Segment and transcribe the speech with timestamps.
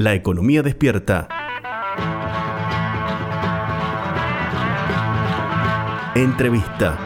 [0.00, 1.26] La economía despierta.
[6.14, 6.96] Entrevista.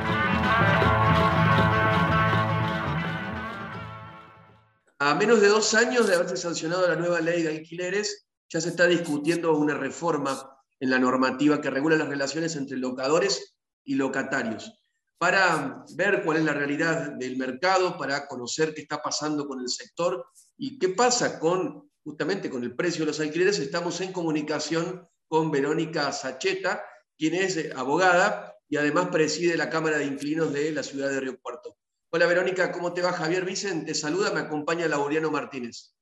[4.98, 8.68] A menos de dos años de haberse sancionado la nueva ley de alquileres, ya se
[8.68, 14.70] está discutiendo una reforma en la normativa que regula las relaciones entre locadores y locatarios
[15.16, 19.70] para ver cuál es la realidad del mercado, para conocer qué está pasando con el
[19.70, 20.26] sector
[20.58, 23.58] y qué pasa con justamente con el precio de los alquileres.
[23.58, 26.84] Estamos en comunicación con Verónica Sacheta,
[27.16, 31.20] quien es eh, abogada y además preside la Cámara de Inquilinos de la ciudad de
[31.20, 31.76] Río Cuarto.
[32.10, 33.12] Hola Verónica, ¿cómo te va?
[33.12, 35.94] Javier Vicente, saluda, me acompaña Laureano Martínez.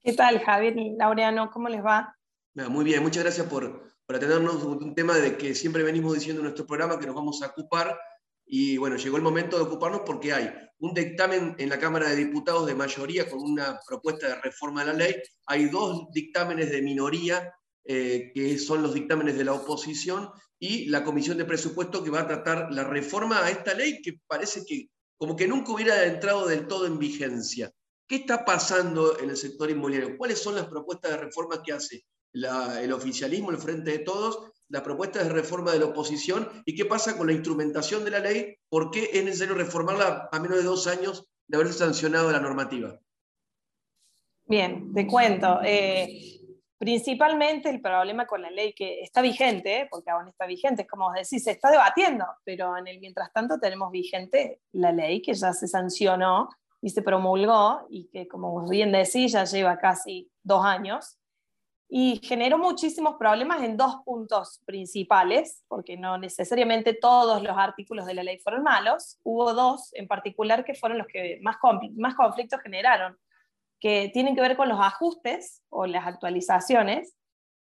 [0.00, 1.50] ¿Qué tal, Javier Laureano?
[1.50, 2.16] ¿Cómo les va?
[2.54, 6.44] Muy bien, muchas gracias por, por atendernos un tema de que siempre venimos diciendo en
[6.44, 7.98] nuestro programa que nos vamos a ocupar
[8.46, 12.16] y bueno, llegó el momento de ocuparnos porque hay un dictamen en la Cámara de
[12.16, 15.14] Diputados de mayoría con una propuesta de reforma de la ley,
[15.46, 21.02] hay dos dictámenes de minoría eh, que son los dictámenes de la oposición y la
[21.02, 24.88] Comisión de Presupuesto que va a tratar la reforma a esta ley que parece que
[25.16, 27.72] como que nunca hubiera entrado del todo en vigencia.
[28.08, 30.16] ¿Qué está pasando en el sector inmobiliario?
[30.18, 34.82] ¿Cuáles son las propuestas de reforma que hace el oficialismo, el Frente de Todos, la
[34.82, 38.56] propuesta de reforma de la oposición y qué pasa con la instrumentación de la ley,
[38.68, 42.98] por qué es necesario reformarla a menos de dos años de haberse sancionado la normativa.
[44.46, 45.60] Bien, te cuento.
[45.62, 46.40] Eh,
[46.78, 51.04] principalmente el problema con la ley que está vigente, porque aún está vigente, es como
[51.04, 55.34] vos decís, se está debatiendo, pero en el mientras tanto tenemos vigente la ley que
[55.34, 56.48] ya se sancionó
[56.80, 61.18] y se promulgó y que, como bien decís, ya lleva casi dos años
[61.94, 68.14] y generó muchísimos problemas en dos puntos principales, porque no necesariamente todos los artículos de
[68.14, 71.56] la ley fueron malos, hubo dos en particular que fueron los que más,
[71.94, 73.18] más conflictos generaron,
[73.78, 77.14] que tienen que ver con los ajustes o las actualizaciones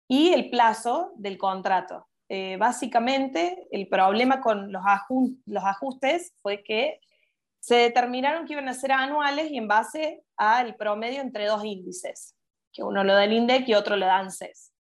[0.06, 2.06] y el plazo del contrato.
[2.28, 4.82] Eh, básicamente, el problema con los,
[5.46, 7.00] los ajustes fue que
[7.58, 12.36] se determinaron que iban a ser anuales y en base al promedio entre dos índices
[12.72, 14.72] que uno lo da el INDEC y otro lo da ANSES.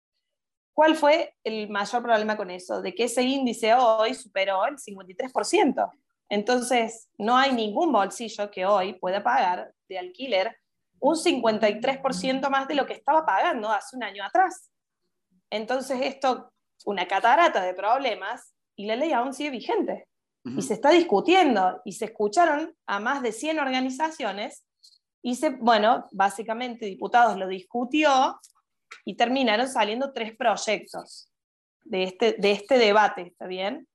[0.72, 2.80] ¿Cuál fue el mayor problema con eso?
[2.80, 5.90] De que ese índice hoy superó el 53%.
[6.28, 10.56] Entonces, no hay ningún bolsillo que hoy pueda pagar de alquiler
[11.00, 14.70] un 53% más de lo que estaba pagando hace un año atrás.
[15.50, 16.52] Entonces, esto,
[16.84, 20.06] una catarata de problemas y la ley aún sigue vigente.
[20.42, 24.64] Y se está discutiendo y se escucharon a más de 100 organizaciones
[25.22, 28.38] y bueno, básicamente diputados lo discutió
[29.04, 31.30] y terminaron saliendo tres proyectos
[31.84, 33.86] de este, de este debate, ¿está bien?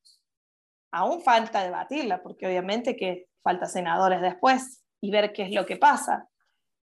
[0.91, 5.78] Aún falta debatirla, porque obviamente que falta senadores después y ver qué es lo que
[5.78, 6.28] pasa.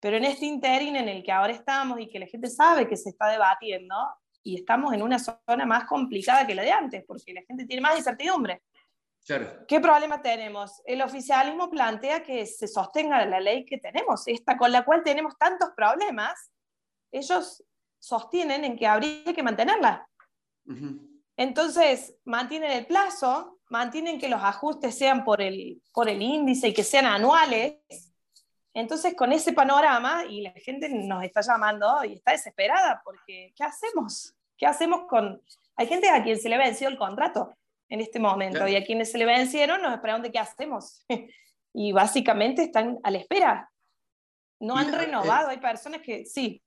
[0.01, 2.97] Pero en este interín en el que ahora estamos y que la gente sabe que
[2.97, 3.95] se está debatiendo,
[4.43, 7.83] y estamos en una zona más complicada que la de antes, porque la gente tiene
[7.83, 8.63] más incertidumbre.
[9.69, 10.83] ¿Qué problema tenemos?
[10.85, 15.37] El oficialismo plantea que se sostenga la ley que tenemos, esta con la cual tenemos
[15.39, 16.51] tantos problemas,
[17.13, 17.65] ellos
[17.99, 20.09] sostienen en que habría que mantenerla.
[21.37, 26.75] Entonces, mantienen el plazo, mantienen que los ajustes sean por el, por el índice y
[26.75, 27.79] que sean anuales.
[28.75, 33.65] Entonces, con ese panorama, y la gente nos está llamando y está desesperada, porque ¿qué
[33.65, 34.35] hacemos?
[34.57, 35.43] ¿Qué hacemos con...?
[35.77, 37.55] Hay gente a quien se le ha vencido el contrato
[37.91, 38.67] en este momento.
[38.67, 41.05] Y a quienes se le vencieron nos preguntan qué hacemos.
[41.75, 43.71] y básicamente están a la espera.
[44.61, 46.63] No han renovado, hay personas que sí.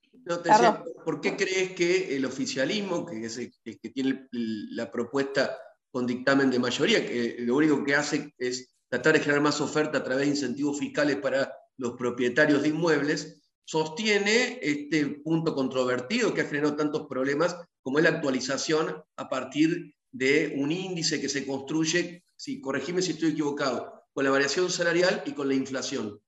[1.06, 5.58] ¿Por qué crees que el oficialismo, que, es que tiene la propuesta
[5.92, 10.00] con dictamen de mayoría, que lo único que hace es tratar de generar más oferta
[10.00, 16.42] a través de incentivos fiscales para los propietarios de inmuebles, sostiene este punto controvertido que
[16.42, 21.46] ha generado tantos problemas como es la actualización a partir de un índice que se
[21.46, 26.22] construye, sí, corregime si estoy equivocado, con la variación salarial y con la inflación.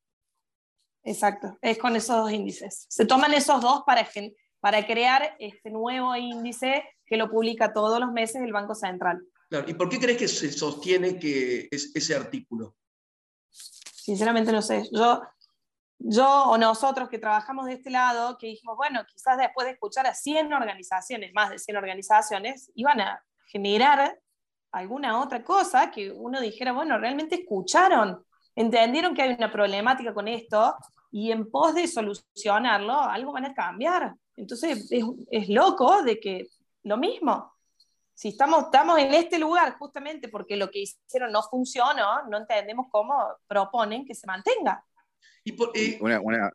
[1.03, 2.87] Exacto, es con esos dos índices.
[2.89, 4.09] Se toman esos dos para,
[4.59, 9.21] para crear este nuevo índice que lo publica todos los meses el Banco Central.
[9.49, 9.69] Claro.
[9.69, 12.75] ¿Y por qué crees que se sostiene que es ese artículo?
[13.51, 14.89] Sinceramente no sé.
[14.91, 15.21] Yo,
[15.99, 20.07] yo o nosotros que trabajamos de este lado, que dijimos, bueno, quizás después de escuchar
[20.07, 24.17] a 100 organizaciones, más de 100 organizaciones, iban a generar
[24.71, 28.25] alguna otra cosa que uno dijera, bueno, realmente escucharon,
[28.55, 30.75] entendieron que hay una problemática con esto
[31.11, 34.13] y en pos de solucionarlo, algo van a cambiar.
[34.35, 36.47] Entonces es, loco de que
[36.83, 37.53] lo mismo,
[38.13, 42.87] si estamos, estamos en este lugar justamente porque lo que hicieron no funcionó, no entendemos
[42.91, 43.15] cómo
[43.47, 44.83] proponen que se mantenga.
[45.45, 45.55] Y
[46.01, 46.51] una, una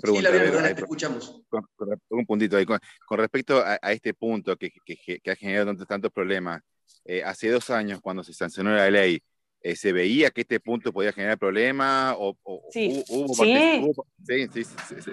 [0.00, 0.30] pregunta.
[0.30, 1.42] Sí, te escuchamos.
[2.10, 2.66] un puntito ahí.
[2.66, 2.78] Con,
[3.10, 6.62] respecto a, este punto que, que, ha generado tantos, problemas,
[7.04, 9.22] eh, hace dos años cuando se sancionó la ley,
[9.64, 12.16] eh, ¿se veía que este punto podía generar problemas?
[12.18, 12.36] O,
[12.70, 13.04] sí.
[13.08, 14.48] Hubo, sí.
[14.52, 14.64] sí,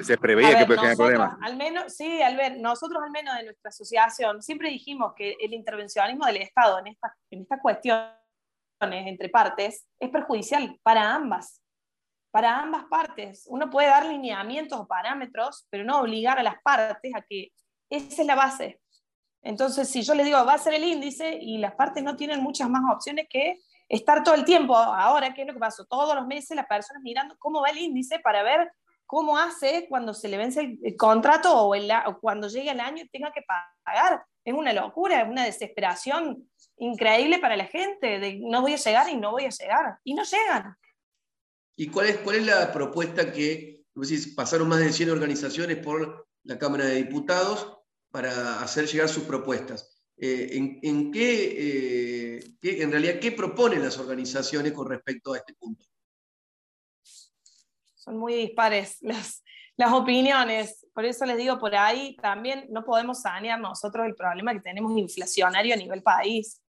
[0.03, 1.37] se, preveía que podía generar problemas.
[1.41, 6.25] Al menos, sí, Albert, nosotros al menos de nuestra asociación siempre dijimos que el intervencionismo
[6.25, 8.09] del Estado en estas en esta cuestiones
[8.81, 11.58] entre partes es perjudicial para ambas
[12.31, 13.45] para ambas partes.
[13.47, 17.51] Uno puede dar lineamientos o parámetros, pero no obligar a las partes a que
[17.89, 18.79] esa es la base.
[19.41, 22.41] Entonces, si yo le digo, va a ser el índice y las partes no tienen
[22.41, 25.85] muchas más opciones que estar todo el tiempo, ahora, ¿qué es lo que pasó?
[25.85, 28.71] Todos los meses las personas mirando cómo va el índice para ver
[29.07, 31.73] cómo hace cuando se le vence el, contrato o,
[32.21, 33.41] cuando llegue el año y tenga que
[33.83, 34.23] pagar.
[34.45, 36.47] Es una locura, es una desesperación
[36.77, 39.97] increíble para la gente de no voy a llegar y no voy a llegar.
[40.03, 40.75] Y no llegan.
[41.79, 43.85] ¿Y cuál es, cuál es la propuesta que,
[44.35, 47.77] pasaron más de 100 organizaciones por la Cámara de Diputados
[48.11, 49.97] para hacer llegar sus propuestas?
[50.17, 55.85] Eh, en, eh, qué, en realidad, qué proponen las organizaciones con respecto a este punto?
[57.95, 59.41] Son muy dispares las,
[59.77, 60.85] las opiniones.
[60.93, 64.97] Por eso les digo, por ahí también no podemos sanear nosotros el problema que tenemos
[64.97, 66.61] inflacionario a nivel país.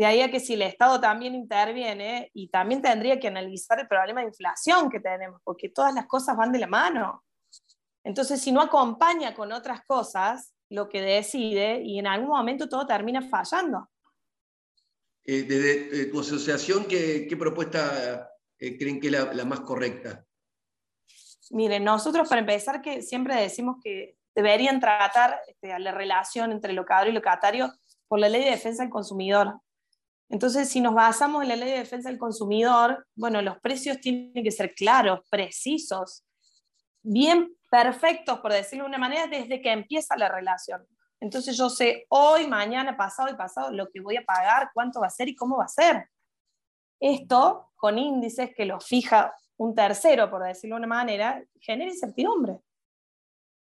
[0.00, 3.86] De ahí a que si el Estado también interviene y también tendría que analizar el
[3.86, 7.22] problema de inflación que tenemos, porque todas las cosas van de la mano.
[8.02, 12.86] Entonces, si no acompaña con otras cosas lo que decide, y en algún momento todo
[12.86, 13.90] termina fallando.
[15.22, 20.24] Eh, desde eh, tu asociación, ¿qué, propuesta eh, creen que es la, más correcta?
[21.50, 27.12] Miren, nosotros para empezar que siempre decimos que deberían tratar este, la relación entre locatario
[27.12, 27.70] y locatario
[28.08, 29.60] por la ley de defensa del consumidor.
[30.30, 34.44] Entonces, si nos basamos en la ley de defensa del consumidor, bueno, los precios tienen
[34.44, 36.24] que ser claros, precisos,
[37.02, 40.86] bien perfectos, por decirlo de una manera, desde que empieza la relación.
[41.18, 45.08] Entonces yo sé hoy, mañana, pasado y pasado lo que voy a pagar, cuánto va
[45.08, 46.08] a ser y cómo va a ser.
[47.00, 52.60] Esto, con índices que lo fija un tercero, por decirlo de una manera, genera incertidumbre.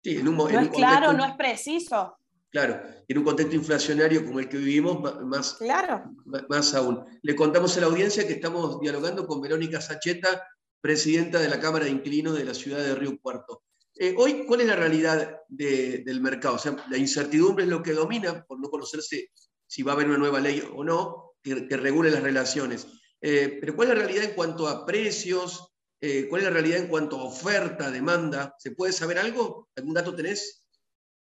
[0.04, 2.18] Sí, en un, no es claro, no es preciso.
[2.58, 6.12] Claro, en un contexto inflacionario como el que vivimos, más, claro.
[6.50, 7.06] más aún.
[7.22, 10.44] Le contamos a la audiencia que estamos dialogando con Verónica Sacheta,
[10.82, 13.62] presidenta de la Cámara de Inquilinos de la ciudad de Río Cuarto.
[13.94, 16.56] Eh, hoy, ¿cuál es la realidad del mercado?
[16.56, 19.30] O sea, la incertidumbre es lo que domina, por no conocerse
[19.68, 22.88] si va a haber una nueva ley o no, que, regule las relaciones.
[23.22, 25.76] Eh, pero ¿cuál es la realidad en cuanto a precios?
[26.02, 28.56] Eh, ¿Cuál es la realidad en cuanto a oferta, demanda?
[28.58, 29.70] ¿Se puede saber algo?
[29.76, 30.64] ¿Algún dato tenés?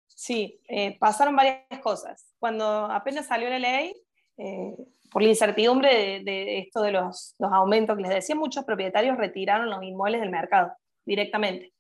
[0.08, 2.34] Sí, eh, pasaron varias cosas.
[2.40, 3.96] Cuando apenas salió la ley,
[4.38, 4.76] eh,
[5.12, 9.84] por la incertidumbre de, esto de los, aumentos que les decía, muchos propietarios retiraron los
[9.84, 10.74] inmuebles del mercado
[11.06, 11.74] directamente.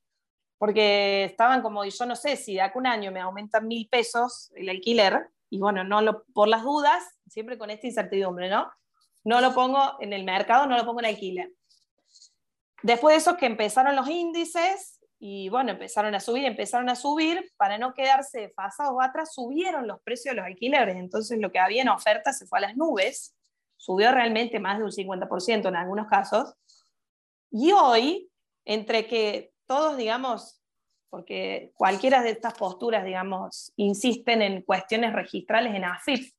[0.58, 4.52] Porque estaban como, yo no sé si de acá un año me aumentan mil pesos
[4.56, 8.72] el alquiler, y bueno, no lo, por las dudas, siempre con esta incertidumbre, ¿no?
[9.24, 11.52] No lo pongo en el mercado, no lo pongo en alquiler.
[12.82, 14.93] Después de eso que empezaron los índices,
[15.26, 20.02] y bueno, empezaron a subir, empezaron a subir, para no quedarse desfasados atrás, subieron los
[20.02, 23.34] precios de los alquileres, entonces lo que había en oferta se fue a las nubes,
[23.78, 26.54] subió realmente más de un 50% en algunos casos,
[27.50, 28.30] y hoy,
[28.66, 30.62] entre que todos, digamos,
[31.10, 36.34] porque cualquiera de estas posturas, digamos, insisten en cuestiones registrales en AFIP,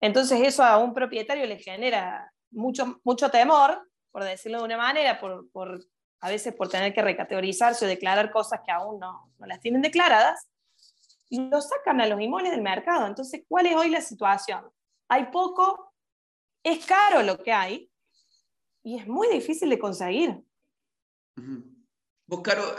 [0.00, 5.20] entonces eso a un propietario le genera mucho, mucho temor, por decirlo de una manera,
[5.20, 5.78] por, por
[6.22, 9.82] a veces por tener que recategorizarse o declarar cosas que aún no, no las tienen
[9.82, 10.48] declaradas,
[11.28, 13.06] y lo sacan a los inmuebles del mercado.
[13.06, 14.64] Entonces, ¿cuál es hoy la situación?
[15.08, 15.92] Hay poco,
[16.62, 17.90] es caro lo que hay,
[18.84, 20.40] y es muy difícil de conseguir.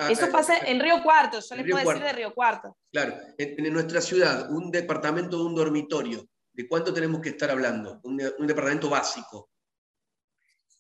[0.10, 2.78] Eso pasa en Río Cuarto, yo les puedo decir de Río Cuarto.
[2.94, 8.00] Claro, en, nuestra ciudad, un departamento de un dormitorio, ¿de cuánto tenemos que estar hablando?
[8.04, 9.50] un departamento básico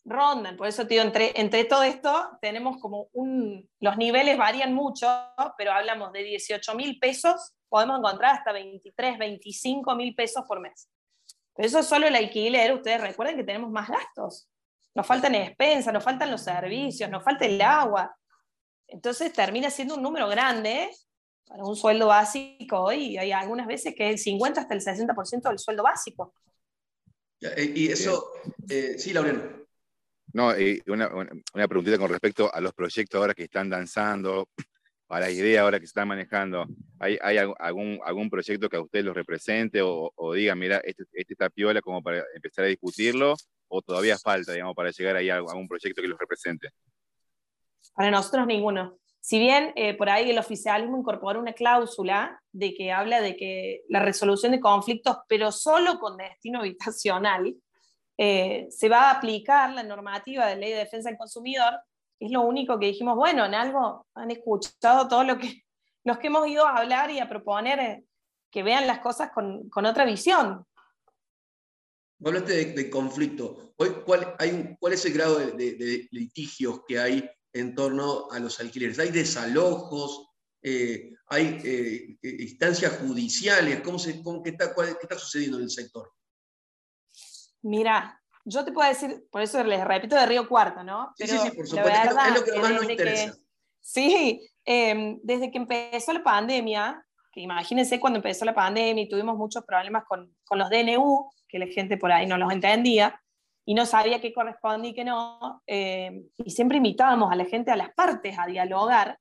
[0.05, 0.57] rondan.
[0.57, 3.69] Por eso, tío, entre, entre todo esto tenemos como un...
[3.79, 5.07] Los niveles varían mucho,
[5.57, 10.89] pero hablamos de 18 mil pesos, podemos encontrar hasta 23, 25 mil pesos por mes.
[11.55, 14.50] Pero eso es solo el alquiler, ustedes recuerden que tenemos más gastos.
[14.95, 18.15] Nos faltan expensas, nos faltan los servicios, nos falta el agua.
[18.88, 20.89] Entonces termina siendo un número grande
[21.45, 25.50] para un sueldo básico y hay algunas veces que es el 50 hasta el 60%
[25.50, 26.33] del sueldo básico.
[27.41, 28.31] Eh, y eso,
[28.69, 29.62] eh, sí, Lauren.
[30.34, 30.52] No,
[30.88, 31.10] una,
[31.54, 34.50] una, preguntita con respecto a los proyectos ahora que están danzando,
[35.08, 36.66] a la idea ahora que se están manejando.
[37.00, 41.36] ¿Hay, hay algún, algún proyecto que a usted lo represente o, diga, mira, este, este,
[41.52, 43.36] piola como para empezar a discutirlo?
[43.68, 46.70] ¿O todavía falta, digamos, para llegar ahí a algún proyecto que los represente?
[47.94, 48.98] Para nosotros ninguno.
[49.20, 53.84] Si bien eh, por ahí el oficialismo incorpora una cláusula de que habla de que
[53.88, 57.56] la resolución de conflictos, pero solo con destino habitacional,
[58.25, 61.74] eh, se va a aplicar la normativa de ley de defensa del consumidor,
[62.18, 65.63] es lo único que dijimos, bueno, en algo han escuchado todo lo que
[66.06, 68.06] los que hemos ido a hablar y a proponer eh,
[68.50, 70.65] que vean las cosas con, otra visión.
[72.24, 73.74] Hablaste de, conflicto.
[73.75, 78.58] Hoy, ¿cuál, hay ¿Cuál es el grado de, litigios que hay en torno a los
[78.62, 79.00] alquileres?
[79.00, 80.30] ¿Hay desalojos?
[80.62, 83.82] Eh, ¿Hay instancias judiciales?
[83.82, 86.10] ¿Cómo se, qué, está, ¿Qué está sucediendo en el sector?
[87.63, 91.13] Mira, yo te puedo decir, por eso les repito de Río Cuarto, ¿no?
[91.15, 92.20] sí, sí, sí, por supuesto.
[92.20, 93.36] es lo que más nos interesa.
[93.79, 99.38] sí, em, desde que empezó la pandemia, que imagínense cuando empezó la pandemia y tuvimos
[99.38, 103.20] muchos problemas con, con los DNU, que la gente por ahí no los entendía,
[103.65, 107.72] y no sabía qué correspondía y qué no, em, y siempre invitábamos a la gente,
[107.72, 109.17] a las partes, a dialogar,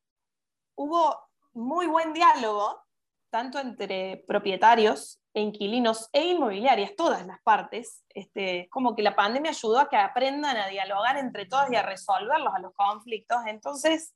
[0.75, 1.17] hubo
[1.53, 2.83] muy buen diálogo,
[3.31, 9.81] tanto entre propietarios inquilinos e inmobiliarias, todas las partes, este, como que la pandemia ayudó
[9.81, 13.39] a que aprendan a dialogar entre todas y a resolverlos, a los conflictos.
[13.47, 14.15] Entonces,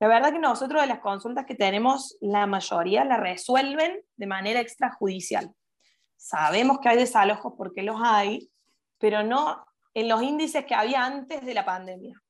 [0.00, 4.60] la verdad que nosotros de las consultas que tenemos, la mayoría la resuelven de manera
[4.60, 5.54] extrajudicial.
[6.16, 8.50] Sabemos que hay desalojos porque los hay,
[8.98, 12.20] pero no en los índices que había antes de la pandemia.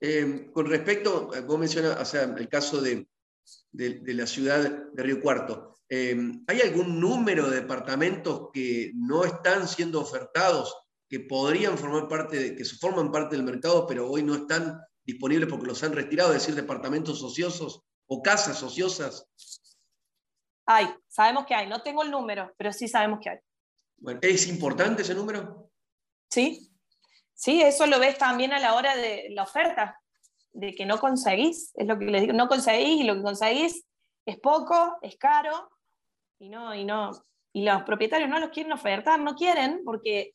[0.00, 3.08] Eh, con respecto, vos mencionas o sea, el caso de,
[3.72, 5.76] de, la ciudad de Río Cuarto.
[5.88, 10.74] Em, ¿Hay algún número de departamentos que no están siendo ofertados,
[11.08, 15.48] que podrían formar parte, de, que forman parte del mercado, pero hoy no están disponibles
[15.48, 19.28] porque los han retirado, es decir, departamentos ociosos o casas ociosas?
[20.66, 21.68] Hay, sabemos que hay.
[21.68, 23.38] No tengo el número, pero sí sabemos que hay.
[23.98, 25.70] Bueno, ¿Es importante ese número?
[26.30, 26.70] Sí,
[27.34, 30.00] sí, eso lo ves también a la hora de la oferta
[30.54, 33.84] de que no conseguís, es lo que les digo, no conseguís y lo que conseguís
[34.24, 35.68] es poco, es caro
[36.38, 37.10] y no, y no,
[37.52, 40.34] y los propietarios no los quieren ofertar, no quieren porque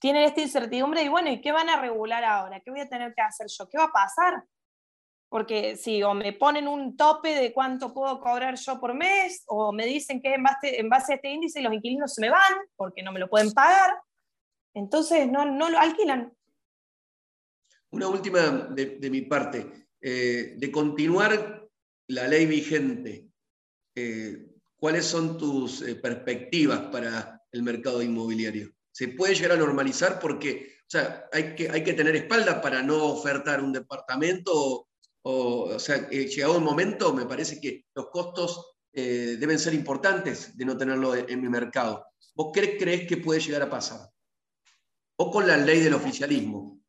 [0.00, 2.60] tienen esta incertidumbre y bueno, ¿y qué van a regular ahora?
[2.60, 3.68] ¿Qué voy a tener que hacer yo?
[3.68, 4.44] ¿Qué va a pasar?
[5.28, 9.72] Porque si o me ponen un tope de cuánto puedo cobrar yo por mes, o
[9.72, 12.54] me dicen que en base, en base a este índice los inquilinos se me van
[12.76, 13.96] porque no me lo pueden pagar,
[14.74, 16.32] entonces no, no lo alquilan.
[17.92, 19.88] Una última de, mi parte.
[20.00, 21.68] Eh, de continuar
[22.08, 23.28] la ley vigente,
[23.94, 24.46] eh,
[24.76, 28.72] ¿cuáles son tus eh, perspectivas para el mercado inmobiliario?
[28.90, 30.18] ¿Se puede llegar a normalizar?
[30.18, 34.88] Porque o sea, hay, que, hay que tener espalda para no ofertar un departamento.
[35.24, 40.76] O, sea, llegado un momento, me parece que los costos deben ser importantes de no
[40.76, 42.04] tenerlo en, mi mercado.
[42.34, 44.10] ¿Vos crees, crees que puede llegar a pasar?
[45.16, 46.81] O con la ley del oficialismo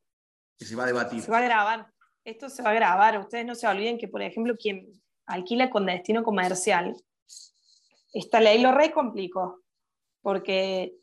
[0.64, 1.22] que se va a debatir.
[1.22, 1.88] Se va a grabar.
[2.24, 3.20] Esto se va a grabar.
[3.20, 4.92] Ustedes no se olviden que, por ejemplo, quien
[5.26, 6.96] alquila con destino comercial,
[8.14, 9.62] esta ley lo re complicó.
[10.22, 10.94] Porque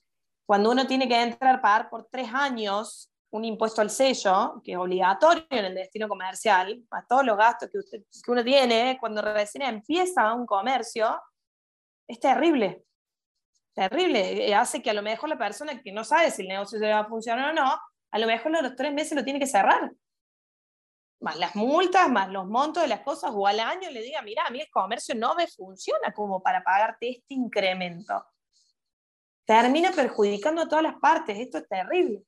[0.46, 4.72] cuando uno tiene que entrar a pagar por tres años un impuesto al sello, que
[4.72, 8.96] es obligatorio en el destino comercial, a todos los gastos que, usted, que uno tiene
[8.98, 11.20] cuando recién empieza un comercio,
[12.08, 12.82] es terrible.
[13.72, 14.52] Terrible.
[14.54, 17.00] Hace que a lo mejor la persona que no sabe si el negocio se va
[17.00, 17.78] a funcionar o no,
[18.10, 19.92] a lo mejor los tres meses lo tiene que cerrar.
[21.20, 24.44] Más las multas, más los montos de las cosas, o al año le diga, mira,
[24.46, 28.24] a mí el comercio no me funciona como para pagarte este incremento.
[29.44, 32.22] Termina perjudicando a todas las partes, esto es terrible.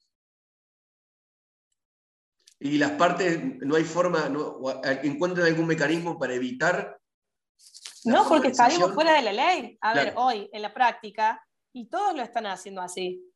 [2.61, 4.61] Y las partes, no hay forma, no,
[5.03, 7.01] encuentran algún mecanismo para evitar.
[8.05, 9.79] No, porque salimos fuera de la ley.
[9.81, 13.32] A ver, hoy, en la práctica, y todos lo están haciendo así.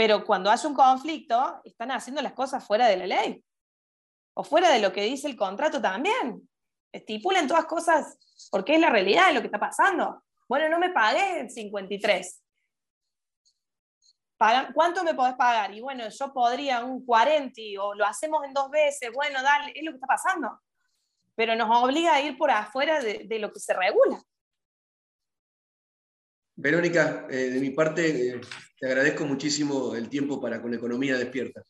[0.00, 3.44] Pero cuando hace un conflicto, están haciendo las cosas fuera de la ley.
[4.32, 6.48] O fuera de lo que dice el contrato también.
[6.90, 8.16] Estipulen todas cosas
[8.50, 10.24] porque es la realidad de lo que está pasando.
[10.48, 12.42] Bueno, no me pagué en 53.
[14.72, 15.74] ¿Cuánto me podés pagar?
[15.74, 19.10] Y bueno, yo podría un 40 o lo hacemos en dos veces.
[19.12, 20.62] Bueno, dale, es lo que está pasando.
[21.34, 24.18] Pero nos obliga a ir por afuera de lo que se regula.
[26.60, 28.38] Verónica, eh, de mi parte,
[28.78, 31.62] te agradezco muchísimo el tiempo para con Economía Despierta.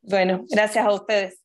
[0.00, 1.41] Bueno, gracias a ustedes.